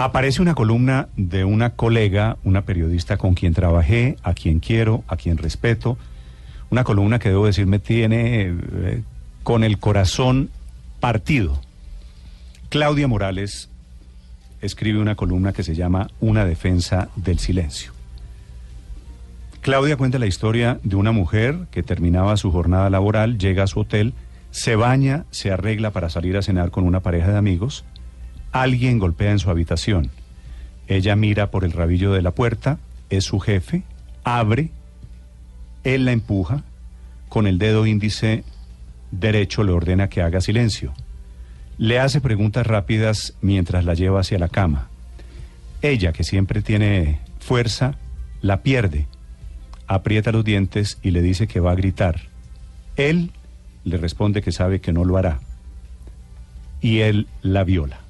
[0.00, 5.16] Aparece una columna de una colega, una periodista con quien trabajé, a quien quiero, a
[5.16, 5.98] quien respeto.
[6.70, 9.02] Una columna que debo decir me tiene eh,
[9.42, 10.50] con el corazón
[11.00, 11.60] partido.
[12.68, 13.70] Claudia Morales
[14.60, 17.92] escribe una columna que se llama Una defensa del silencio.
[19.62, 23.80] Claudia cuenta la historia de una mujer que terminaba su jornada laboral, llega a su
[23.80, 24.14] hotel,
[24.52, 27.84] se baña, se arregla para salir a cenar con una pareja de amigos
[28.52, 30.10] Alguien golpea en su habitación.
[30.86, 32.78] Ella mira por el rabillo de la puerta,
[33.10, 33.82] es su jefe,
[34.24, 34.70] abre,
[35.84, 36.64] él la empuja,
[37.28, 38.44] con el dedo índice
[39.10, 40.94] derecho le ordena que haga silencio.
[41.76, 44.88] Le hace preguntas rápidas mientras la lleva hacia la cama.
[45.80, 47.96] Ella, que siempre tiene fuerza,
[48.42, 49.06] la pierde.
[49.86, 52.22] Aprieta los dientes y le dice que va a gritar.
[52.96, 53.30] Él
[53.84, 55.40] le responde que sabe que no lo hará.
[56.80, 58.00] Y él la viola.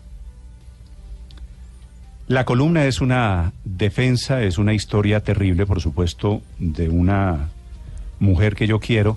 [2.28, 7.48] La columna es una defensa, es una historia terrible, por supuesto, de una
[8.20, 9.16] mujer que yo quiero,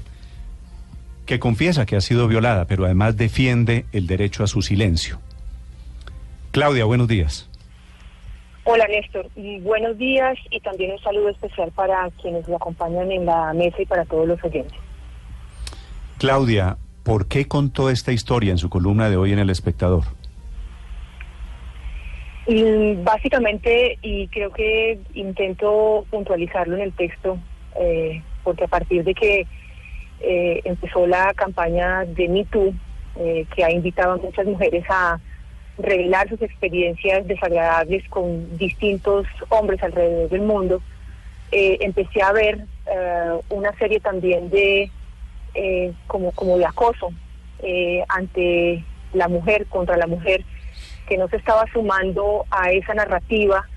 [1.26, 5.20] que confiesa que ha sido violada, pero además defiende el derecho a su silencio.
[6.52, 7.50] Claudia, buenos días.
[8.64, 9.28] Hola Néstor,
[9.62, 13.86] buenos días y también un saludo especial para quienes lo acompañan en la mesa y
[13.88, 14.80] para todos los oyentes.
[16.18, 20.06] Claudia, ¿por qué contó esta historia en su columna de hoy en El Espectador?
[22.48, 27.38] Y básicamente, y creo que intento puntualizarlo en el texto,
[27.80, 29.46] eh, porque a partir de que
[30.22, 32.74] eh, empezó la campaña de MeToo,
[33.20, 35.20] eh, que ha invitado a muchas mujeres a
[35.78, 40.82] revelar sus experiencias desagradables con distintos hombres alrededor del mundo,
[41.52, 42.66] empecé a ver
[43.50, 44.90] una serie también de
[46.08, 47.12] como, como de acoso
[48.08, 50.46] ante la mujer, contra la mujer,
[51.12, 53.68] que no se estaba sumando a esa narrativa,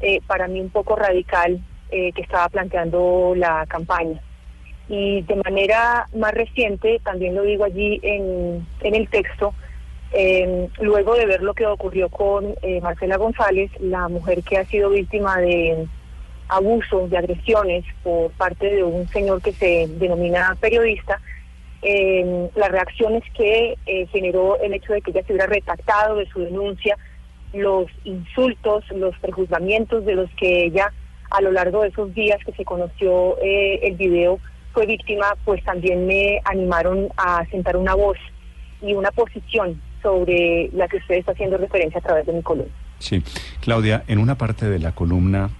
[0.00, 1.58] eh, para mí un poco radical,
[1.90, 4.20] eh, que estaba planteando la campaña.
[4.88, 9.54] Y de manera más reciente, también lo digo allí en, en el texto,
[10.12, 14.64] em, luego de ver lo que ocurrió con eh, Marcela González, la mujer que ha
[14.64, 15.88] sido víctima de
[16.46, 21.20] abusos, de agresiones por parte de un señor que se denomina periodista,
[21.84, 26.26] eh, las reacciones que eh, generó el hecho de que ella se hubiera retractado de
[26.26, 26.96] su denuncia,
[27.52, 30.92] los insultos, los prejuzgamientos de los que ella
[31.30, 34.40] a lo largo de esos días que se conoció eh, el video
[34.72, 38.16] fue víctima, pues también me animaron a sentar una voz
[38.82, 42.72] y una posición sobre la que usted está haciendo referencia a través de mi columna.
[42.98, 43.22] Sí,
[43.60, 45.50] Claudia, en una parte de la columna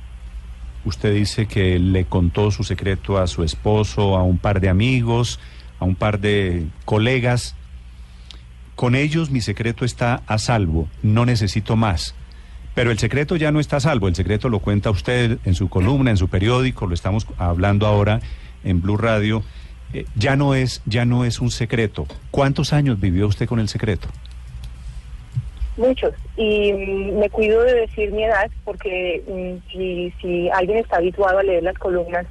[0.84, 5.40] usted dice que le contó su secreto a su esposo, a un par de amigos,
[5.78, 7.54] a un par de colegas.
[8.74, 12.14] Con ellos mi secreto está a salvo, no necesito más.
[12.74, 15.68] Pero el secreto ya no está a salvo, el secreto lo cuenta usted en su
[15.68, 18.20] columna, en su periódico, lo estamos hablando ahora
[18.64, 19.44] en Blue Radio.
[19.92, 22.06] Eh, ya no es ya no es un secreto.
[22.32, 24.08] ¿Cuántos años vivió usted con el secreto?
[25.76, 26.14] Muchos.
[26.36, 31.38] Y mm, me cuido de decir mi edad porque mm, si, si alguien está habituado
[31.38, 32.26] a leer las columnas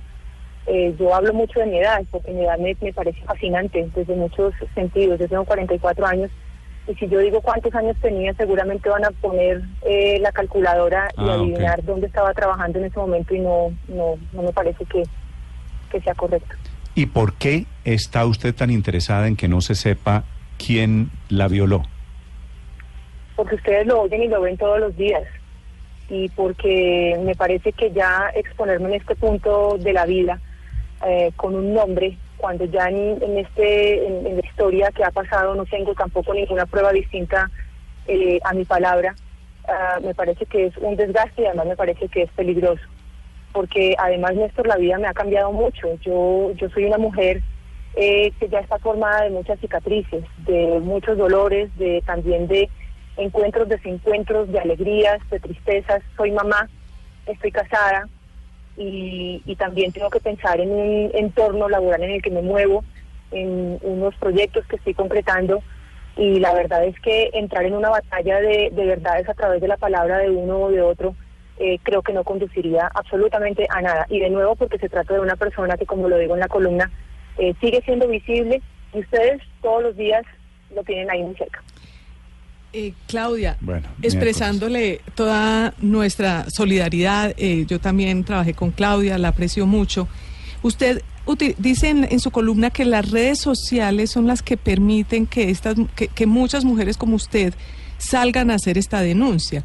[0.65, 4.53] eh, yo hablo mucho de mi edad, porque mi edad me, parece fascinante desde muchos
[4.73, 5.19] sentidos.
[5.19, 6.31] Yo tengo 44 años
[6.87, 11.29] y si yo digo cuántos años tenía, seguramente van a poner eh, la calculadora y
[11.29, 15.03] ah, adivinar dónde estaba trabajando en ese momento y no, no, no me parece que,
[15.91, 16.55] que sea correcto.
[16.95, 20.23] ¿Y por qué está usted tan interesada en que no se sepa
[20.57, 21.83] quién la violó?
[23.35, 25.23] Porque ustedes lo oyen y lo ven todos los días
[26.09, 30.39] y porque me parece que ya exponerme en este punto de la vida
[31.05, 35.65] eh, con un nombre, cuando ya en, este en, la historia que ha pasado no
[35.65, 37.49] tengo tampoco ninguna prueba distinta
[38.07, 39.15] eh, a mi palabra,
[39.67, 42.83] ah, me parece que es un desgaste y además me parece que es peligroso,
[43.53, 45.95] porque además Néstor la vida me ha cambiado mucho.
[46.01, 47.41] Yo yo soy una mujer
[47.95, 52.69] eh, que ya está formada de muchas cicatrices, de muchos dolores, de también de
[53.17, 56.01] encuentros, desencuentros, de alegrías, de tristezas.
[56.17, 56.67] Soy mamá,
[57.27, 58.07] estoy casada,
[58.77, 62.83] y, también tengo que pensar en un entorno laboral en el que me muevo,
[63.31, 65.61] en unos proyectos que estoy concretando
[66.17, 69.67] y la verdad es que entrar en una batalla de, de verdades a través de
[69.67, 71.15] la palabra de uno o de otro
[71.57, 74.07] eh, creo que no conduciría absolutamente a nada.
[74.09, 76.47] Y de nuevo porque se trata de una persona que, como lo digo en la
[76.47, 76.91] columna,
[77.37, 78.61] eh, sigue siendo visible
[78.93, 80.23] y ustedes todos los días
[80.75, 81.61] lo tienen ahí muy cerca.
[82.75, 89.67] Eh, Claudia, Bueno, expresándole toda nuestra solidaridad, eh, yo también trabajé con Claudia, la aprecio
[89.67, 90.07] mucho.
[90.63, 91.03] Usted
[91.59, 95.75] dice en, en su columna que las redes sociales son las que permiten que, estas,
[95.95, 97.53] que, que muchas mujeres como usted
[97.99, 99.63] salgan a hacer esta denuncia.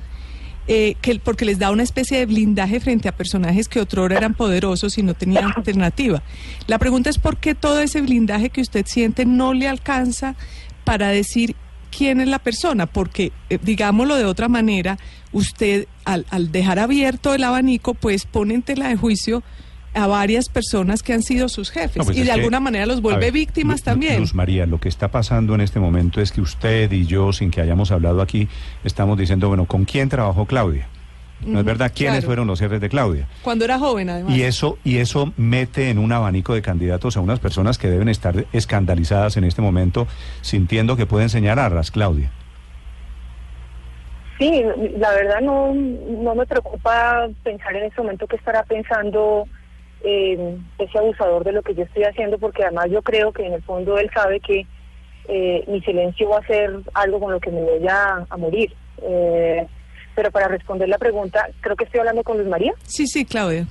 [0.70, 4.34] Eh, que, porque les da una especie de blindaje frente a personajes que otrora eran
[4.34, 6.22] poderosos y no tenían alternativa.
[6.66, 10.34] La pregunta es por qué todo ese blindaje que usted siente no le alcanza
[10.84, 11.56] para decir
[11.96, 14.99] quién es la persona, porque eh, digámoslo de otra manera,
[15.32, 19.43] usted al, al dejar abierto el abanico, pues pone en tela de juicio
[19.94, 22.87] a varias personas que han sido sus jefes No, pues y de que, alguna manera
[22.87, 24.20] los vuelve ver, víctimas Lu- también.
[24.20, 27.50] Luz María, lo que está pasando en este momento es que usted y yo, sin
[27.50, 28.49] que hayamos hablado aquí,
[28.85, 30.88] estamos diciendo, bueno, ¿con quién trabajó Claudia?
[31.44, 31.93] ¿No es verdad?
[31.94, 32.26] ¿Quiénes claro.
[32.26, 33.29] fueron los jefes de Claudia?
[33.43, 34.37] Cuando era joven, además.
[34.37, 38.08] Y eso, y eso mete en un abanico de candidatos a unas personas que deben
[38.08, 40.06] estar escandalizadas en este momento,
[40.40, 42.31] sintiendo que pueden señalarlas, Claudia.
[44.38, 44.64] Sí,
[44.99, 49.46] la verdad no, no me preocupa pensar en este momento que estará pensando
[50.05, 53.55] eh, ese abusador de lo que yo estoy haciendo, porque además yo creo que en
[53.55, 54.67] el fondo él sabe que
[55.29, 58.73] eh, mi silencio va a ser algo con lo que me voy a, a morir.
[59.02, 59.67] Eh,
[60.18, 62.72] pero para responder la pregunta, creo que estoy hablando con Luz María.
[62.82, 63.68] Sí, sí, Claudia.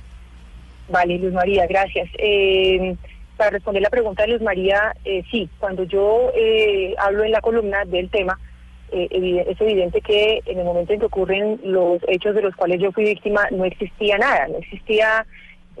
[0.88, 2.08] Vale, Luz María, gracias.
[2.16, 2.96] Eh,
[3.36, 7.42] para responder la pregunta de Luz María, eh, sí, cuando yo eh, hablo en la
[7.42, 8.38] columna del tema,
[8.92, 12.80] eh, es evidente que en el momento en que ocurren los hechos de los cuales
[12.80, 15.26] yo fui víctima, no existía nada, no existía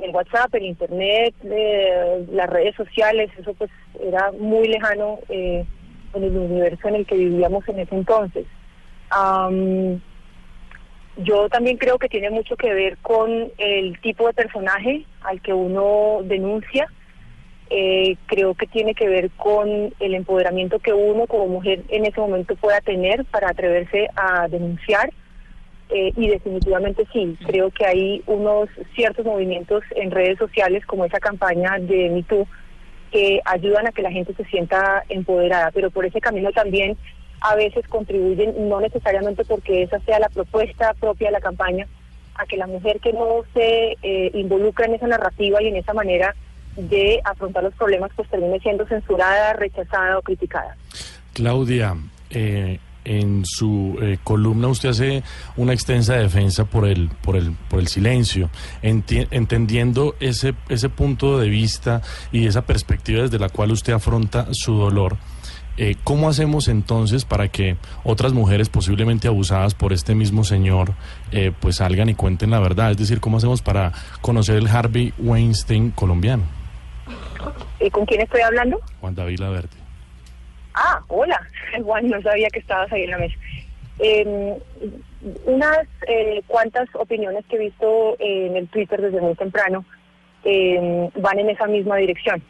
[0.02, 3.70] el WhatsApp, el Internet, eh, las redes sociales, eso pues
[4.02, 5.64] era muy lejano eh,
[6.12, 8.44] en el universo en el que vivíamos en ese entonces.
[11.18, 15.52] Yo también creo que tiene mucho que ver con el tipo de personaje al que
[15.52, 16.88] uno denuncia.
[17.70, 19.68] Eh, creo que tiene que ver con
[20.00, 25.10] el empoderamiento que uno como mujer en ese momento pueda tener para atreverse a denunciar.
[25.90, 31.18] Eh, y definitivamente sí, creo que hay unos ciertos movimientos en redes sociales como esa
[31.18, 32.46] campaña de MeToo
[33.10, 36.96] que ayudan a que la gente se sienta empoderada, pero por ese camino también
[37.40, 41.86] a veces contribuyen, no necesariamente porque esa sea la propuesta propia de la campaña,
[42.34, 45.92] a que la mujer que no se eh, involucra en esa narrativa y en esa
[45.92, 46.34] manera
[46.76, 50.76] de afrontar los problemas, pues termine siendo censurada, rechazada o criticada.
[51.32, 51.96] Claudia,
[52.30, 55.22] eh, en su eh, columna usted hace
[55.56, 58.50] una extensa defensa por el por el por el silencio,
[58.82, 62.02] entendiendo ese ese punto de vista
[62.32, 65.16] y esa perspectiva desde la cual usted afronta su dolor.
[65.78, 70.94] Eh, ¿Cómo hacemos entonces para que otras mujeres posiblemente abusadas por este mismo señor
[71.30, 72.90] eh, pues salgan y cuenten la verdad?
[72.90, 76.42] Es decir, ¿cómo hacemos para conocer el Harvey Weinstein colombiano?
[77.78, 78.80] Eh, ¿Con quién estoy hablando?
[79.00, 79.76] Juan David Laverde.
[80.74, 81.40] Ah, hola.
[81.84, 83.36] Juan, no sabía que estabas ahí en la mesa.
[84.00, 84.58] Eh,
[85.44, 89.84] unas eh, cuantas opiniones que he visto eh, en el Twitter desde muy temprano
[90.44, 92.42] eh, van en esa misma dirección.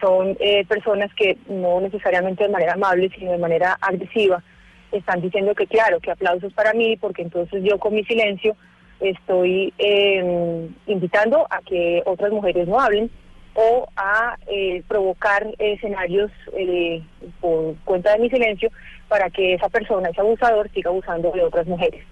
[0.00, 4.42] Son eh, personas que no necesariamente de manera amable, sino de manera agresiva,
[4.92, 8.56] están diciendo que claro, que aplausos para mí, porque entonces yo con mi silencio
[9.00, 13.10] estoy eh, invitando a que otras mujeres no hablen
[13.54, 17.02] o a eh, provocar escenarios eh,
[17.40, 18.70] por cuenta de mi silencio
[19.08, 22.04] para que esa persona, ese abusador, siga abusando de otras mujeres.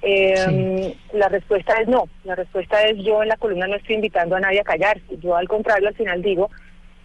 [0.00, 2.08] Eh, La respuesta es no.
[2.24, 5.18] La respuesta es yo en la columna no estoy invitando a nadie a callarse.
[5.20, 6.50] Yo al contrario al final digo,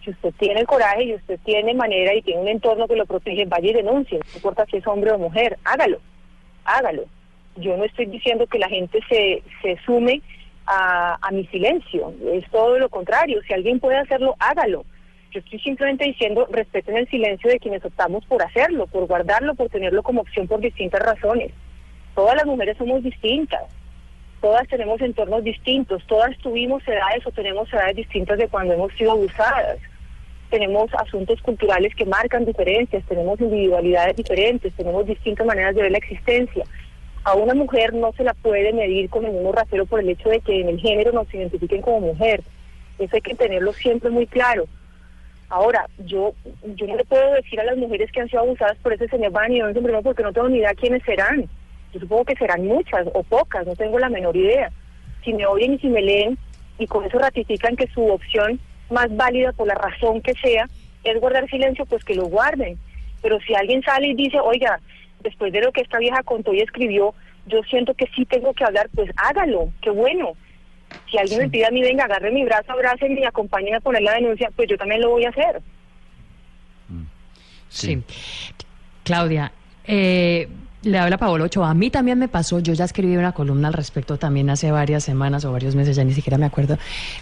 [0.04, 3.06] si usted tiene el coraje y usted tiene manera y tiene un entorno que lo
[3.06, 4.18] protege, vaya y denuncie.
[4.18, 5.98] No importa si es hombre o mujer, hágalo,
[6.64, 7.04] hágalo.
[7.56, 10.20] Yo no estoy diciendo que la gente se, se sume
[10.66, 12.12] a, a mi silencio.
[12.32, 13.40] Es todo lo contrario.
[13.46, 14.84] Si alguien puede hacerlo, hágalo.
[15.30, 19.68] Yo estoy simplemente diciendo respeten el silencio de quienes optamos por hacerlo, por guardarlo, por
[19.68, 21.50] tenerlo como opción por distintas razones.
[22.14, 23.62] Todas las mujeres somos distintas,
[24.40, 29.10] todas tenemos entornos distintos, todas tuvimos edades o tenemos edades distintas de cuando hemos sido
[29.10, 29.78] abusadas.
[30.54, 35.98] Tenemos asuntos culturales que marcan diferencias, tenemos individualidades diferentes, tenemos distintas maneras de ver la
[35.98, 36.64] existencia.
[37.24, 40.28] A una mujer no se la puede medir con el mismo rasero por el hecho
[40.28, 42.40] de que en el género nos identifiquen como mujer.
[43.00, 44.66] Eso hay que tenerlo siempre muy claro.
[45.48, 46.34] Ahora, yo
[46.76, 49.32] yo no le puedo decir a las mujeres que han sido abusadas por ese señor
[49.32, 49.50] Van
[50.04, 51.48] porque no tengo ni idea quiénes serán.
[51.92, 54.70] Yo supongo que serán muchas o pocas, no tengo la menor idea.
[55.24, 56.38] Si me oyen y si me leen
[56.78, 60.68] y con eso ratifican que su opción más válida por la razón que sea
[61.04, 62.78] es guardar silencio, pues que lo guarden.
[63.22, 64.80] Pero si alguien sale y dice, oiga,
[65.20, 67.14] después de lo que esta vieja contó y escribió,
[67.46, 70.32] yo siento que sí tengo que hablar, pues hágalo, qué bueno.
[71.10, 74.02] Si alguien me pide a mí, venga, agarre mi brazo, abrace y acompáñeme a poner
[74.02, 75.60] la denuncia, pues yo también lo voy a hacer.
[77.68, 78.02] Sí.
[79.02, 79.52] Claudia,
[79.86, 80.48] eh,
[80.84, 81.70] le habla Paolo Ochoa.
[81.70, 85.04] A mí también me pasó, yo ya escribí una columna al respecto también hace varias
[85.04, 86.78] semanas o varios meses, ya ni siquiera me acuerdo,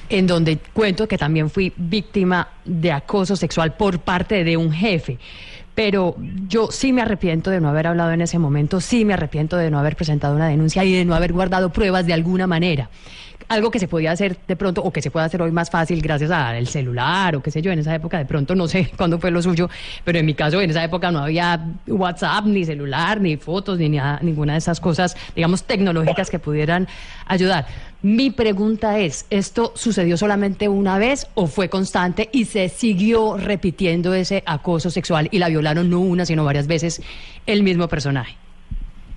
[0.08, 5.18] en donde cuento que también fui víctima de acoso sexual por parte de un jefe.
[5.74, 6.16] Pero
[6.48, 9.70] yo sí me arrepiento de no haber hablado en ese momento, sí me arrepiento de
[9.70, 12.90] no haber presentado una denuncia y de no haber guardado pruebas de alguna manera.
[13.48, 16.00] Algo que se podía hacer de pronto o que se puede hacer hoy más fácil
[16.00, 19.18] gracias al celular o qué sé yo, en esa época de pronto no sé cuándo
[19.18, 19.68] fue lo suyo,
[20.04, 23.88] pero en mi caso en esa época no había WhatsApp, ni celular, ni fotos, ni
[23.88, 26.86] nada, ninguna de esas cosas, digamos, tecnológicas que pudieran
[27.32, 27.66] ayudar.
[28.02, 34.12] Mi pregunta es, ¿esto sucedió solamente una vez o fue constante y se siguió repitiendo
[34.14, 37.02] ese acoso sexual y la violaron no una, sino varias veces
[37.46, 38.36] el mismo personaje?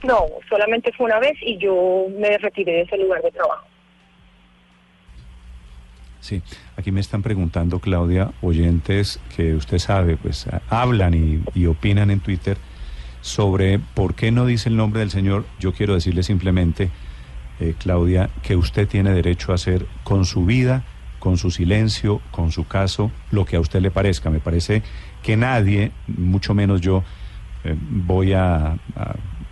[0.04, 3.66] No, solamente fue una vez y yo me retiré de ese lugar de trabajo.
[6.26, 6.42] Sí,
[6.76, 11.14] aquí me están preguntando, Claudia, oyentes que usted sabe, pues hablan
[11.54, 12.58] y, opinan en Twitter
[13.22, 15.46] sobre por qué no dice el nombre del señor.
[15.60, 16.90] Yo quiero decirle simplemente,
[17.60, 20.84] eh, Claudia, que usted tiene derecho a hacer con su vida,
[21.20, 24.30] con su silencio, con su caso, lo que a usted le parezca.
[24.30, 24.84] Me parece
[25.24, 27.04] que nadie, mucho menos yo,
[27.64, 28.78] eh, voy a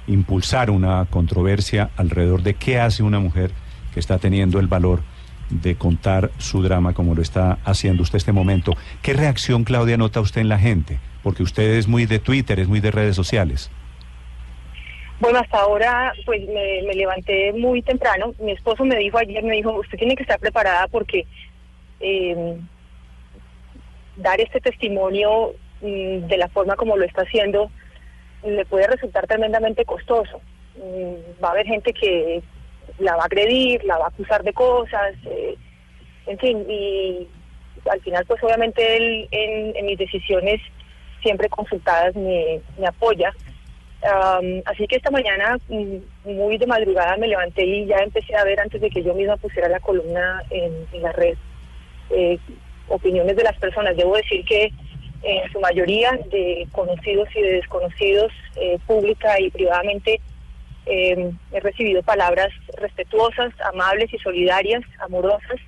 [0.07, 3.51] impulsar una controversia alrededor de qué hace una mujer
[3.93, 5.01] que está teniendo el valor
[5.49, 8.75] de contar su drama como lo está haciendo usted este momento.
[9.01, 10.99] ¿Qué reacción, Claudia, nota usted en la gente?
[11.21, 13.69] Porque usted es muy de Twitter, es muy de redes sociales.
[15.23, 18.33] Bueno, hasta ahora pues me, levanté muy temprano.
[18.39, 21.25] Mi esposo me dijo ayer, me dijo, usted tiene que estar preparada porque
[22.01, 22.59] em,
[24.17, 27.71] dar este testimonio mm, de la forma como lo está haciendo
[28.43, 30.41] le puede resultar tremendamente costoso.
[30.75, 32.43] Mm, va a haber gente que
[32.99, 35.55] la va a agredir, la va a acusar de cosas, eh,
[36.25, 37.29] en fin, y
[37.89, 40.59] al final pues obviamente él en, mis decisiones
[41.21, 43.33] siempre consultadas me, apoya.
[44.65, 48.59] Así que esta mañana, mm, muy de madrugada, me levanté y ya empecé a ver
[48.59, 51.37] antes de que yo misma pusiera la columna en, la red
[52.09, 52.37] eh,
[52.87, 53.95] opiniones de las personas.
[53.95, 54.71] Debo decir que
[55.23, 60.19] en su mayoría de conocidos y de desconocidos, eh, pública y privadamente,
[60.85, 65.59] eh, he recibido palabras respetuosas, amables y solidarias, amorosas.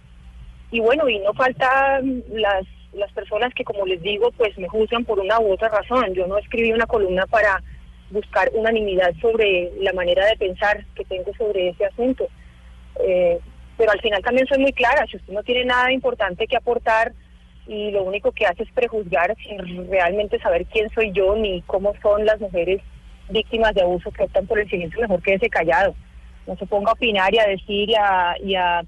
[0.72, 5.06] Y bueno, y no faltan las, las personas que, como les digo, pues me juzgan
[5.06, 6.14] por una u otra razón.
[6.14, 7.62] Yo no escribí una columna para
[8.16, 12.28] buscar unanimidad sobre la manera de pensar que tengo sobre ese asunto.
[13.02, 13.40] Eh,
[13.78, 17.12] pero al final también soy muy clara, si usted no tiene nada importante que aportar
[17.68, 21.94] y lo único que hace es prejuzgar sin realmente saber quién soy yo ni cómo
[22.02, 22.82] son las mujeres
[23.30, 25.96] víctimas de abuso que optan por el silencio, mejor quédese callado.
[26.48, 28.84] No se ponga a opinar y a decir y a, y a,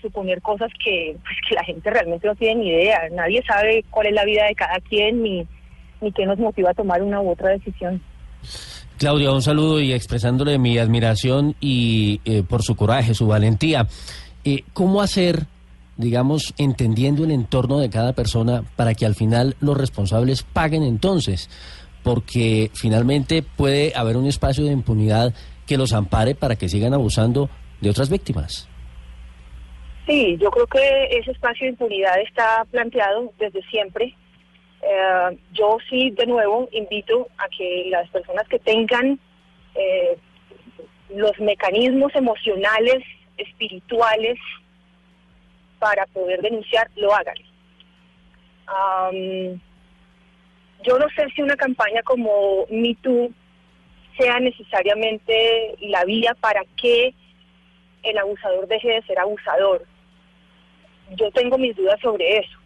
[0.00, 3.08] suponer cosas que, pues, que la gente realmente no tiene ni idea.
[3.10, 5.46] Nadie sabe cuál es la vida de cada quien ni,
[6.00, 8.00] ni qué nos motiva a tomar una u otra decisión.
[8.98, 13.86] Claudia, un saludo y expresándole mi admiración y eh, por su coraje, su valentía.
[14.44, 15.46] Eh, ¿Cómo hacer,
[15.96, 21.48] digamos, entendiendo el entorno de cada persona para que al final los responsables paguen entonces?
[22.02, 25.32] porque finalmente puede haber un espacio de impunidad
[25.66, 27.48] que los ampare para que sigan abusando
[27.80, 28.68] de otras víctimas.
[30.06, 34.14] Sí, yo creo que ese espacio de impunidad está planteado desde siempre.
[34.82, 39.18] Eh, yo sí, de nuevo, invito a que las personas que tengan
[39.74, 40.18] eh,
[41.10, 43.04] los mecanismos emocionales,
[43.36, 44.38] espirituales,
[45.78, 47.36] para poder denunciar, lo hagan.
[50.84, 53.32] Yo no sé si una campaña como Me Too
[54.16, 57.14] sea necesariamente la vía para que
[58.02, 59.86] el abusador deje de ser abusador.
[61.16, 62.58] Yo tengo mis dudas sobre eso.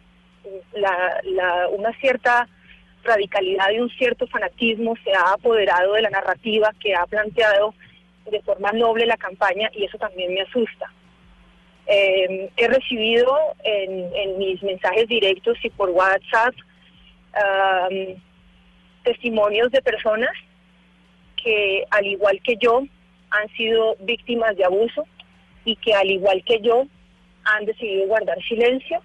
[1.71, 2.47] Una cierta
[3.03, 7.73] radicalidad y un cierto fanatismo se ha apoderado de la narrativa que ha planteado
[8.29, 10.91] de forma noble la campaña y eso también me asusta.
[11.85, 16.53] Eh, he recibido en mis mensajes directos y por WhatsApp
[19.03, 20.31] testimonios de personas
[21.41, 22.83] que, al igual que yo,
[23.29, 25.05] han sido víctimas de abuso
[25.63, 26.85] y que, al igual que yo,
[27.45, 29.01] han decidido guardar silencio,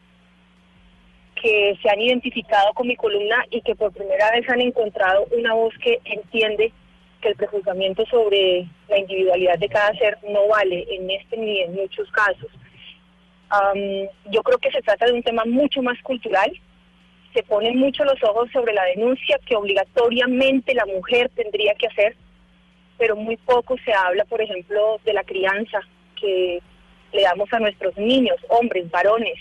[1.43, 5.55] que se han identificado con mi columna y que por primera vez han encontrado una
[5.55, 6.73] voz que entiende
[7.21, 11.75] que el prejuzgamiento sobre la individualidad de cada ser no vale en este ni en
[11.75, 12.51] muchos casos.
[14.31, 16.53] yo creo que se trata de un tema mucho más cultural,
[17.35, 22.17] se ponen mucho los ojos sobre la denuncia que obligatoriamente la mujer tendría que hacer,
[22.99, 25.81] pero muy poco se habla, por ejemplo, de la crianza
[26.21, 26.61] que
[27.13, 29.39] le damos a nuestros niños, hombres, varones.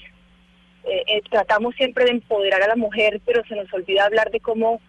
[0.83, 4.39] Eh, eh, tratamos siempre de empoderar a la mujer, pero se nos olvida hablar de
[4.39, 4.81] cómo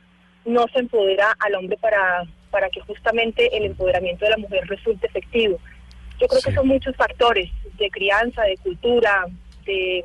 [0.45, 5.07] no se empodera al hombre para, para que justamente el empoderamiento de la mujer resulte
[5.07, 5.59] efectivo.
[6.21, 6.49] Yo creo Sí.
[6.49, 9.27] que son muchos factores de crianza, de cultura,
[9.67, 10.05] de,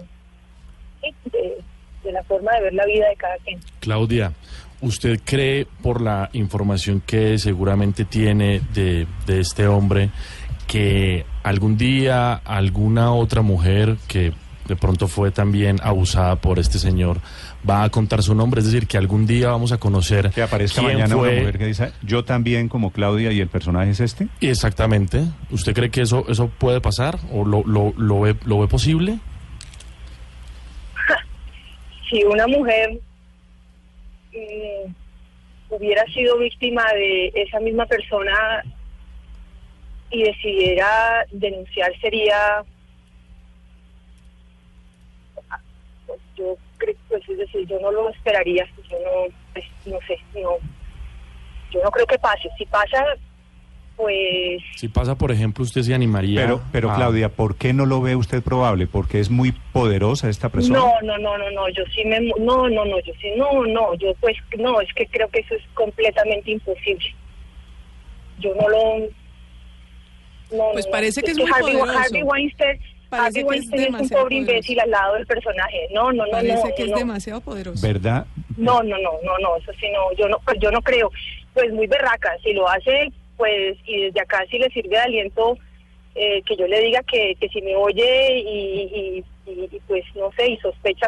[1.32, 1.58] de,
[2.04, 3.60] de la forma de ver la vida de cada quien.
[3.80, 4.34] Claudia,
[4.82, 10.10] ¿usted cree por la información que seguramente tiene de, de este hombre
[10.68, 14.34] que algún día alguna otra mujer que
[14.68, 17.20] de pronto fue también abusada por este señor
[17.68, 18.60] va a contar su nombre?
[18.60, 21.58] Es decir, que algún día vamos a conocer Que aparezca quién mañana fue una mujer
[21.58, 24.28] que dice, yo también como Claudia y el personaje es este.
[24.42, 25.24] Exactamente.
[25.52, 29.20] ¿Usted cree que eso eso puede pasar o lo, lo, lo, ve, lo ve posible?
[32.10, 33.00] si una mujer
[34.34, 34.94] mm,
[35.70, 38.64] hubiera sido víctima de esa misma persona
[40.10, 42.64] y decidiera denunciar sería
[45.50, 45.60] ah,
[46.06, 50.18] pues yo creo pues es decir yo no lo esperaría yo no pues, no sé
[50.36, 50.52] no
[51.72, 53.04] yo no creo que pase si pasa
[53.96, 56.40] pues Si pasa, por ejemplo, usted se animaría.
[56.42, 58.86] Pero, pero a- Claudia, ¿por qué no lo ve usted probable?
[58.86, 60.78] ¿Porque es muy poderosa esta persona?
[60.78, 63.96] No, no, no, no, no, yo sí me, no, no, no, yo sí, no, no,
[63.96, 67.12] yo pues, no, es que creo que eso es completamente imposible.
[68.38, 69.00] Yo no lo,
[70.56, 71.98] no, Pues no, parece que es muy Harvey, poderoso.
[72.00, 72.80] Harvey Weinstein,
[73.10, 74.52] Parece que es es, un demasiado pobre poderoso.
[74.52, 75.88] imbécil al lado del personaje.
[75.94, 76.98] No, no, no, Parece no, que es no.
[76.98, 77.86] demasiado poderoso.
[77.88, 78.26] ¿Verdad?
[78.58, 81.12] No, no, no, no, no, eso sí no, yo no, pues yo no creo.
[81.54, 85.58] Pues muy berraca, si lo hace, pues, y desde acá si le sirve de aliento
[86.16, 90.04] eh, que yo le diga que, que si me oye y, y, y- y, pues
[90.16, 91.08] no sé, y sospecha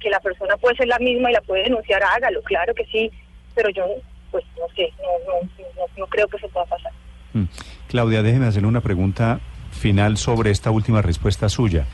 [0.00, 3.10] que la persona puede ser la misma y la puede denunciar, hágalo, claro que sí,
[3.54, 3.84] pero yo,
[4.30, 6.92] pues no sé, no, no, no, no creo que eso pueda pasar.
[7.32, 7.44] Mm.
[7.88, 9.40] Claudia, déjeme hacerle una pregunta
[9.76, 11.86] final sobre esta última respuesta suya.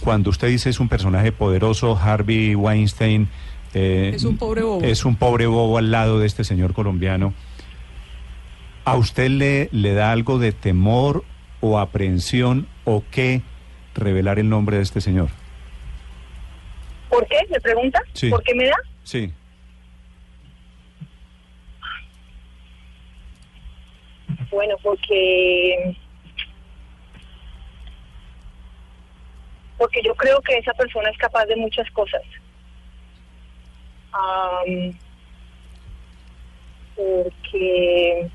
[0.00, 3.28] Cuando usted dice es un personaje poderoso, Harvey Weinstein...
[3.74, 4.82] eh, Es un pobre bobo.
[4.82, 7.32] Es un pobre bobo al lado de este señor colombiano.
[8.84, 11.24] ¿A usted le, le da algo de temor
[11.60, 13.40] o aprehensión o qué
[13.94, 15.28] revelar el nombre de este señor?
[17.08, 17.36] ¿Por qué?
[17.50, 18.02] ¿Me pregunta?
[18.12, 18.28] Sí.
[18.28, 18.76] ¿Por qué me da?
[19.04, 19.32] Sí.
[24.50, 25.93] Bueno, porque
[29.94, 32.22] porque yo creo que esa persona es capaz de muchas cosas.
[34.12, 34.92] Am,
[36.96, 38.28] porque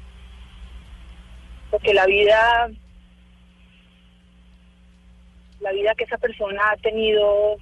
[1.70, 2.70] porque la vida
[5.60, 7.58] la vida que esa persona ha tenido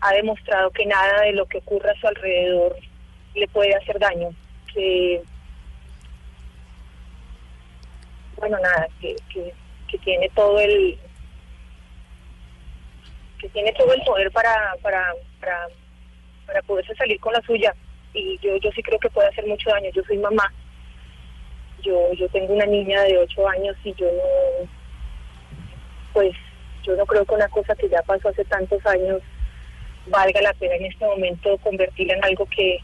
[0.00, 2.76] ha demostrado que nada de lo que ocurra a su alrededor
[3.34, 4.30] le puede hacer daño,
[4.72, 5.22] que
[8.36, 9.52] bueno nada, que, que,
[9.88, 10.98] que tiene todo el
[13.40, 15.68] que tiene todo el poder para, para, para,
[16.46, 17.74] para poderse salir con la suya.
[18.12, 20.52] Y yo, yo sí creo que puede hacer mucho daño, yo soy mamá,
[21.82, 24.68] yo, yo tengo una niña de ocho años y yo no,
[26.12, 26.34] pues
[26.82, 29.22] yo no creo que una cosa que ya pasó hace tantos años
[30.06, 32.78] valga la pena en este momento convertirla en algo que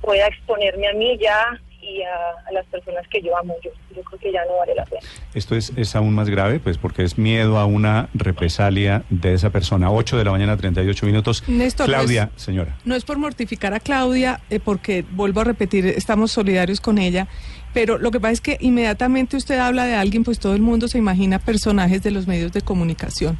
[0.00, 3.54] pueda exponerme a mí ya y a, a las personas que yo amo.
[3.62, 5.02] Yo, yo creo que ya no vale la pena.
[5.34, 9.50] Esto es, es aún más grave, pues porque es miedo a una represalia de esa
[9.50, 9.90] persona.
[9.90, 11.44] 8 de la mañana, 38 minutos.
[11.48, 12.76] Néstor, Claudia, pues- señora.
[12.84, 17.26] No es por mortificar a Claudia, eh, porque vuelvo a repetir, estamos solidarios con ella,
[17.74, 20.88] pero lo que pasa es que inmediatamente usted habla de alguien, pues todo el mundo
[20.88, 23.38] se imagina personajes de los medios de comunicación.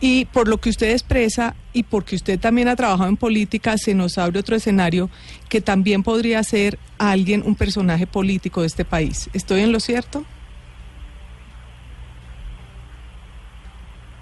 [0.00, 3.94] Y por lo que usted expresa y porque usted también ha trabajado en política, se
[3.94, 5.10] nos abre otro escenario
[5.48, 9.28] que también podría ser alguien, un personaje político de este país.
[9.32, 10.24] ¿Estoy en lo cierto?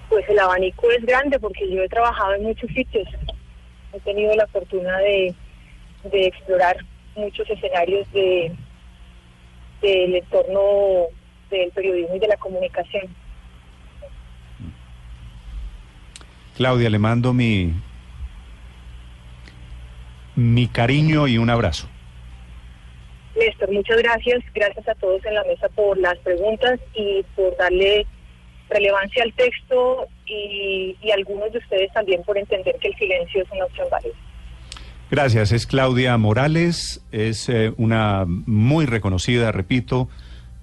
[0.09, 3.07] Pues el abanico es grande porque yo he trabajado en muchos sitios.
[3.93, 5.35] He tenido la fortuna de,
[6.11, 6.77] explorar
[7.15, 8.55] muchos escenarios de
[9.81, 10.61] del entorno
[11.51, 13.13] del periodismo y de la comunicación.
[16.57, 17.71] Claudia, le mando mi,
[20.35, 21.87] mi cariño y un abrazo.
[23.37, 24.43] Néstor, muchas gracias.
[24.55, 28.07] Gracias a todos en la mesa por las preguntas y por darle
[28.69, 33.65] relevancia al texto y, algunos de ustedes también por entender que el silencio es una
[33.65, 34.13] opción válida.
[35.09, 40.09] Gracias, es Claudia Morales, es eh, una muy reconocida, repito,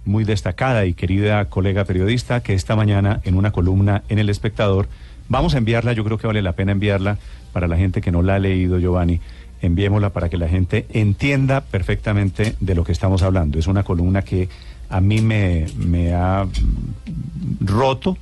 [0.05, 4.89] muy destacada y querida colega periodista que esta mañana en una columna en El Espectador,
[5.29, 7.19] vamos a enviarla, yo creo que vale la pena enviarla
[7.53, 9.21] para la gente que no la ha leído, Giovanni,
[9.63, 13.59] enviémosla para que la gente entienda perfectamente de lo que estamos hablando.
[13.59, 14.49] Es una columna que
[14.89, 16.47] a mí me, me ha
[17.61, 18.19] roto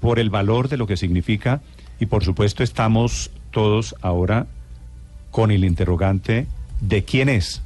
[0.00, 1.60] por el valor de lo que significa
[2.00, 4.46] y por supuesto estamos todos ahora
[5.30, 6.46] con el interrogante
[6.80, 7.62] de quién es,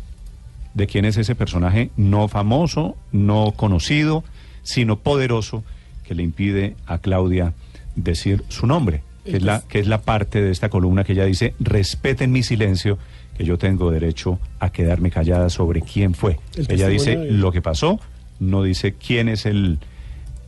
[0.75, 4.23] de quién es ese personaje no famoso, no conocido,
[4.63, 5.65] sino poderoso
[6.05, 7.55] que le impide a Claudia
[7.97, 11.25] decir su nombre, que es la, que es la parte de esta columna que ella
[11.25, 12.99] dice, respeten mi silencio,
[13.37, 16.39] que yo tengo derecho a quedarme callada sobre quién fue.
[16.57, 17.99] El Ella dice de- lo que pasó,
[18.39, 19.79] no dice quién es el,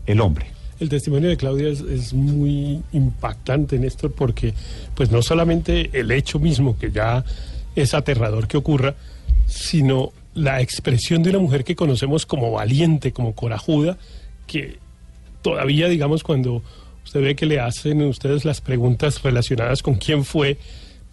[0.07, 0.47] el hombre.
[0.81, 4.55] El testimonio de Claudia es, es muy impactante, Néstor, porque
[4.95, 7.25] pues no solamente el hecho mismo, que ya
[7.75, 8.95] es aterrador que ocurra,
[9.47, 13.99] sino la expresión de una mujer que conocemos como valiente, como corajuda,
[14.47, 14.79] que
[15.43, 16.63] todavía, digamos, cuando
[17.09, 20.59] usted ve que le hacen a ustedes las preguntas relacionadas con quién fue,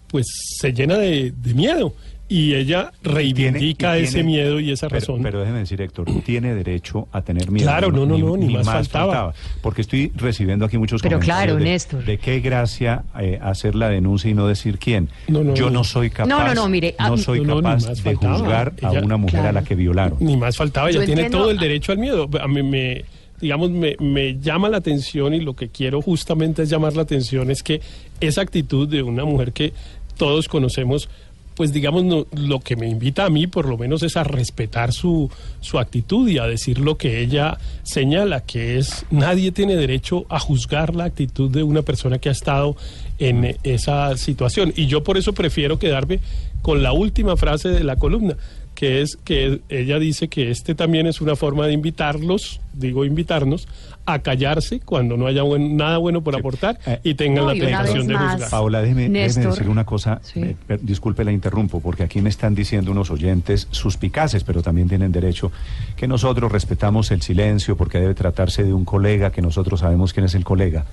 [0.08, 0.26] pues
[0.60, 1.94] se llena de, de miedo.
[2.28, 5.22] Y ella reivindica y ese tiene- miedo y esa pero, razón.
[5.22, 7.66] Pero déjeme decir, Héctor, tiene derecho a tener miedo.
[7.68, 9.32] Claro, no, no, no, ni más faltaba.
[9.62, 12.04] Porque estoy recibiendo aquí muchos Pero comentarios claro, de, Néstor.
[12.04, 15.08] de qué gracia eh, hacer la denuncia y no decir quién.
[15.28, 15.84] No, no, Yo no.
[15.84, 19.16] soy capaz, No, no, no, mire, ah, no soy ni capaz de juzgar a una
[19.16, 20.18] mujer a la que violaron.
[20.20, 22.28] Ni más faltaba, ella Yo tiene entiendo- todo el derecho al miedo.
[22.40, 23.04] A mí me,
[23.40, 27.50] digamos, me, me llama la atención y lo que quiero justamente es llamar la atención
[27.50, 27.80] es que
[28.20, 29.72] esa actitud de una mujer que
[30.16, 31.08] todos conocemos,
[31.54, 35.30] pues digamos, lo que me invita a mí por lo menos es a respetar su,
[35.60, 40.38] su actitud y a decir lo que ella señala, que es nadie tiene derecho a
[40.38, 42.76] juzgar la actitud de una persona que ha estado
[43.18, 44.72] en esa situación.
[44.76, 46.20] Y yo por eso prefiero quedarme
[46.62, 48.36] con la última frase de la columna
[48.76, 53.66] que es que ella dice que este también es una forma de invitarlos, digo invitarnos,
[54.04, 57.58] a callarse cuando no haya buen- nada bueno por aportar Eh, y tengan No, la
[57.58, 58.50] tentación de más, juzgar.
[58.50, 60.20] Paola, déjeme, decir una cosa.
[60.22, 60.40] Sí.
[60.42, 64.88] eh, per- disculpe, la interrumpo, porque aquí me están diciendo unos oyentes suspicaces, pero también
[64.88, 65.50] tienen derecho,
[65.96, 70.26] que nosotros respetamos el silencio porque debe tratarse de un colega, que nosotros sabemos quién
[70.26, 70.84] es el colega.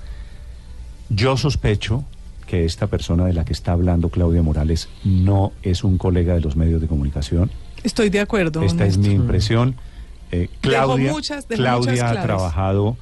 [1.10, 2.02] Yo sospecho
[2.46, 6.40] que esta persona de la que está hablando Claudia Morales no es un colega de
[6.40, 7.50] los medios de comunicación.
[7.84, 8.62] Estoy de acuerdo.
[8.62, 9.76] Esta es mi impresión.
[10.32, 12.96] Eh, Claudia, muchas- Claudia ha trabajado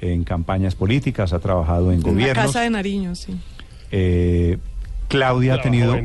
[0.00, 3.36] en campañas políticas, ha trabajado en, En la casa de Nariño, sí.
[3.90, 4.58] Eh,
[5.08, 5.96] Claudia ha tenido,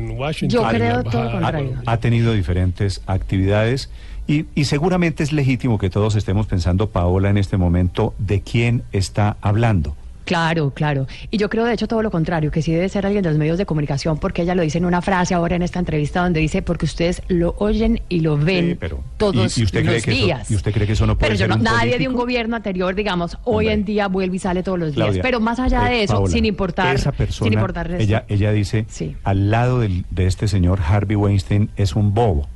[0.42, 1.74] Yo creo todo contrario.
[1.86, 3.90] ha tenido diferentes actividades
[4.28, 8.82] y, y seguramente es legítimo que todos estemos pensando, Paola, en este momento, de quién
[8.92, 9.96] está hablando.
[10.24, 11.06] Claro, claro.
[11.32, 13.38] Y yo creo, de hecho, todo lo contrario, que sí debe ser alguien de los
[13.38, 16.38] medios de comunicación, porque ella lo dice en una frase ahora en esta entrevista donde
[16.38, 19.94] dice, porque ustedes lo oyen y lo ven Sí, pero- todos ¿y- y usted cree
[19.94, 20.50] los que eso- días.
[20.50, 22.14] y usted cree que eso no puede Pero yo ser no, un nadie de un
[22.14, 23.72] gobierno anterior, digamos, hoy Hombre.
[23.74, 25.18] en día vuelve y sale todos los días.
[25.20, 27.96] Pero más allá eh, de eso, Paola, sin importar, esa persona, sin importar eso.
[27.98, 29.16] ella, ella dice, Sí.
[29.24, 32.48] al lado del- de este señor Harvey Weinstein es un bobo.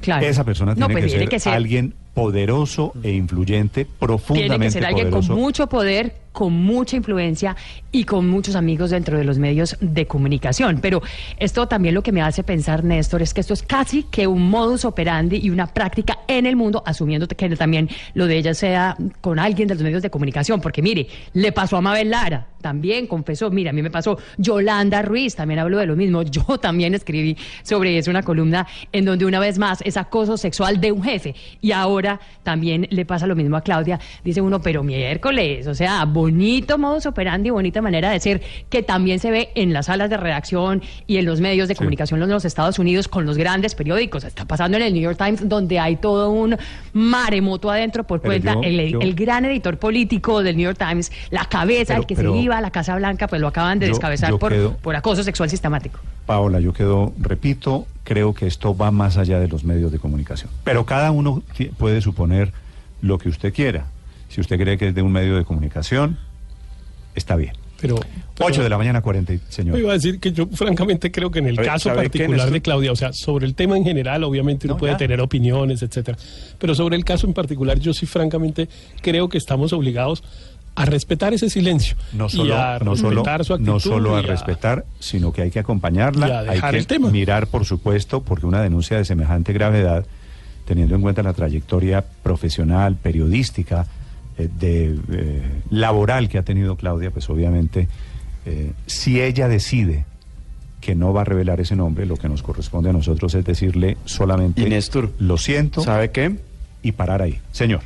[0.00, 0.24] Claro.
[0.26, 4.48] Esa persona No, tiene, pues que, tiene ser que ser alguien poderoso e influyente, profundamente
[4.58, 5.32] Tiene que ser alguien poderoso.
[5.34, 7.56] con mucho poder, con mucha influencia
[7.92, 10.78] y con muchos amigos dentro de los medios de comunicación.
[10.80, 11.02] Pero
[11.38, 14.48] esto también lo que me hace pensar, Néstor, es que esto es casi que un
[14.48, 18.96] modus operandi y una práctica en el mundo, asumiendo que también lo de ella sea
[19.20, 20.60] con alguien de los medios de comunicación.
[20.60, 25.02] Porque mire, le pasó a Mabel Lara, también confesó, mira, a mí me pasó Yolanda
[25.02, 26.22] Ruiz, también habló de lo mismo.
[26.30, 30.80] Yo también escribí sobre eso una columna en donde una vez más es acoso sexual
[30.80, 31.34] de un jefe.
[31.60, 33.98] Y ahora también le pasa lo mismo a Claudia.
[34.24, 39.18] Dice uno, pero miércoles, o sea, bonito modus operandi, bonita manera de ser, que también
[39.20, 42.44] se ve en las salas de redacción y en los medios de comunicación en los
[42.44, 44.24] Estados Unidos con los grandes periódicos.
[44.24, 46.56] Está pasando en el New York Times, donde hay todo un
[46.92, 48.54] maremoto adentro por Pero cuenta.
[48.54, 52.06] yo- el, yo- el gran editor político del New York Times, la cabeza, Pero- el
[52.06, 54.52] que pero- se iba a la Casa Blanca, pues lo acaban de Yo- descabezar por,
[54.52, 55.98] quedo- por acoso sexual sistemático.
[56.26, 60.50] Paola, yo quedo, repito, creo que esto va más allá de los medios de comunicación.
[60.64, 61.42] Pero cada uno
[61.78, 62.52] puede suponer
[63.00, 63.86] lo que usted quiera.
[64.30, 66.16] Si usted cree que es de un medio de comunicación,
[67.14, 67.52] está bien.
[67.80, 67.96] Pero,
[68.34, 69.74] pero- 8 de la mañana, 40, y- señor.
[69.76, 72.02] Yo iba a decir que yo francamente creo que en el A ver, caso ¿sabe
[72.10, 74.92] qué, particular de Claudia, o sea, sobre el tema en general, obviamente uno No, puede
[74.92, 74.98] ya.
[74.98, 76.16] tener opiniones, etcétera,
[76.58, 78.68] pero sobre el caso en particular, yo sí francamente
[79.02, 80.22] creo que estamos obligados
[80.76, 84.16] a respetar ese silencio no y solo, a no solo, respetar su actitud no solo
[84.16, 87.10] a y respetar, sino que hay que acompañarla, y a hay que el tema.
[87.10, 90.04] mirar, por supuesto, porque una denuncia de semejante gravedad,
[90.66, 93.86] teniendo en cuenta la trayectoria profesional, periodística,
[94.48, 97.88] de eh, laboral que ha tenido Claudia, pues obviamente,
[98.46, 100.04] eh, si ella decide
[100.80, 103.96] que no va a revelar ese nombre, lo que nos corresponde a nosotros es decirle
[104.06, 106.36] solamente, Y Néstor, lo siento, ¿Sabe qué?
[106.82, 107.38] y parar ahí.
[107.52, 107.80] Señor.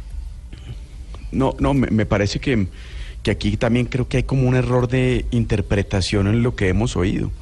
[1.32, 2.68] No, no, me, me parece que,
[3.24, 6.96] que aquí también creo que hay como un error de interpretación en lo que hemos
[6.96, 7.32] oído,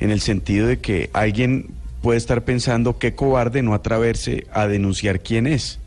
[0.00, 1.68] en el sentido de que alguien
[2.02, 5.78] puede estar pensando qué cobarde no atreverse a denunciar quién es.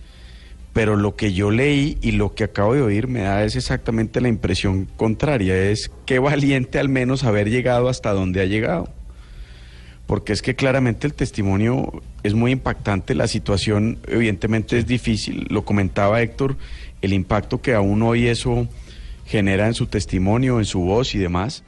[0.74, 4.22] Pero lo que yo leí y lo que acabo de oír me da es exactamente
[4.22, 8.90] la impresión contraria, es qué valiente al menos haber llegado hasta donde ha llegado.
[10.08, 15.64] Porque es que claramente el testimonio es muy impactante, la situación evidentemente es difícil, lo
[15.64, 16.58] comentaba Héctor,
[17.02, 18.68] el impacto que aún hoy eso
[19.26, 21.64] genera en su testimonio, en su voz y demás.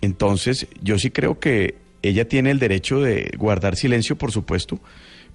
[0.00, 4.80] Entonces, yo sí creo que ella tiene el derecho de guardar silencio, por supuesto,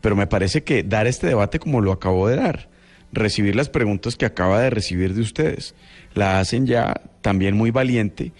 [0.01, 2.69] pero me parece que dar este debate como lo acabo de dar,
[3.11, 5.75] recibir las preguntas que acaba de recibir de ustedes,
[6.13, 8.31] la hacen ya también muy valiente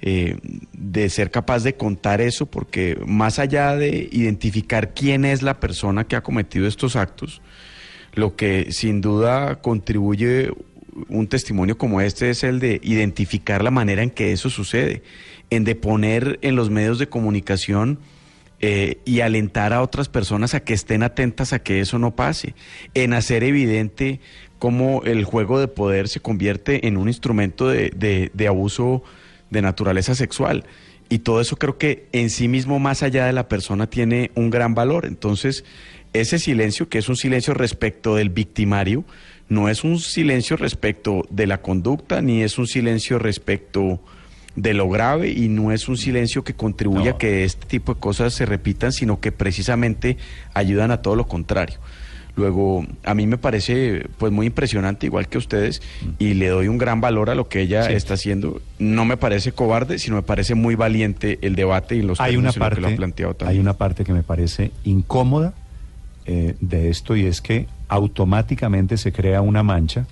[0.00, 0.36] eh,
[0.72, 6.04] de ser capaz de contar eso, porque más allá de identificar quién es la persona
[6.04, 7.40] que ha cometido estos actos,
[8.12, 10.50] lo que sin duda contribuye
[11.08, 15.02] un testimonio como este es el de identificar la manera en que eso sucede,
[15.50, 17.98] en de poner en los medios de comunicación
[18.66, 22.54] eh, y alentar a otras personas a que estén atentas a que eso no pase,
[22.94, 24.20] en hacer evidente
[24.58, 29.02] cómo el juego de poder se convierte en un instrumento de, de, de abuso
[29.50, 30.64] de naturaleza sexual.
[31.10, 34.48] Y todo eso creo que en sí mismo, más allá de la persona, tiene un
[34.48, 35.04] gran valor.
[35.04, 35.66] Entonces,
[36.14, 39.04] ese silencio, que es un silencio respecto del victimario,
[39.50, 44.00] no es un silencio respecto de la conducta, ni es un silencio respecto
[44.56, 48.00] de lo grave y no es un silencio que contribuya a que este tipo de
[48.00, 50.16] cosas se repitan, sino que precisamente
[50.54, 51.78] ayudan a todo lo contrario.
[52.36, 55.82] Luego, a mí me parece pues muy impresionante, igual que ustedes,
[56.18, 58.60] y le doy un gran valor a lo que ella está haciendo.
[58.80, 62.52] No me parece cobarde, sino me parece muy valiente el debate y los hay una
[62.52, 63.56] parte, que lo ha planteado también.
[63.56, 65.54] Hay una parte que me parece incómoda
[66.26, 70.06] eh, de esto y es que automáticamente se crea una mancha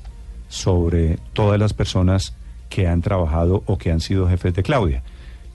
[0.48, 2.34] sobre todas las personas
[2.72, 5.02] que han trabajado o que han sido jefes de Claudia.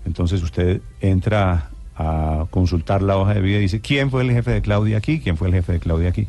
[0.06, 4.51] Entonces usted entra a consultar la hoja de vida y dice, ¿quién fue el jefe
[4.51, 5.19] de Claudia aquí?
[5.19, 6.27] ¿Quién fue el jefe de Claudia aquí?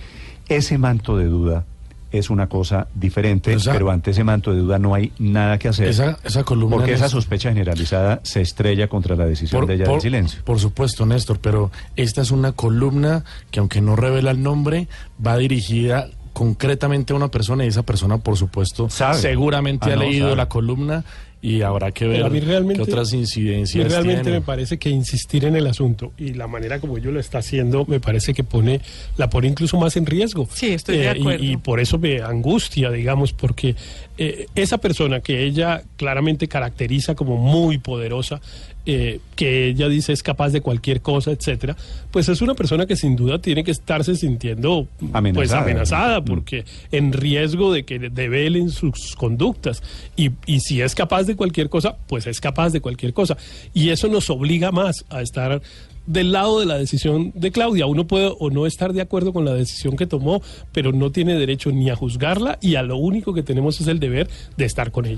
[0.48, 1.64] Ese manto de duda
[2.10, 5.68] es una cosa diferente, Esa- pero ante ese manto de duda no hay nada que
[5.68, 5.88] hacer.
[5.88, 9.84] Esa- esa columna Porque esa es- sospecha generalizada se estrella contra la decisión de ella
[9.84, 10.40] del silencio.
[10.42, 14.88] por supuesto, Néstor, pero esta es una columna que aunque no revela el nombre,
[15.24, 19.18] va dirigida concretamente a una persona y esa persona, por supuesto, Sabe.
[19.18, 20.36] seguramente Ah, ha no, leído sabe.
[20.36, 21.04] la columna
[21.42, 24.38] y habrá que ver Pero a mí realmente, qué otras a mí incidencias realmente tiene.
[24.40, 27.84] me parece que insistir en el asunto y la manera como ello lo está haciendo
[27.86, 28.80] me parece que pone
[29.16, 30.44] la pone incluso más en riesgo.
[30.44, 31.44] Eh, Sí, estoy de y- acuerdo.
[31.44, 33.74] Y, por eso me angustia, digamos, porque
[34.18, 38.40] eh, esa persona que ella claramente caracteriza como muy poderosa,
[38.84, 41.76] eh, que ella dice es capaz de cualquier cosa, etcétera,
[42.10, 45.62] pues es una persona que sin duda tiene que estarse sintiendo pues Amenazada.
[45.62, 46.24] amenazada Mm.
[46.24, 49.82] porque en riesgo de que develen sus conductas
[50.16, 53.36] y, y si es capaz de cualquier cosa, pues es capaz de cualquier cosa
[53.74, 55.60] y eso nos obliga más a estar
[56.08, 57.86] del lado de la decisión de Claudia.
[57.86, 60.42] Uno puede o no estar de acuerdo con la decisión que tomó,
[60.72, 64.00] pero no tiene derecho ni a juzgarla y a lo único que tenemos es el
[64.00, 65.16] deber de estar con ella.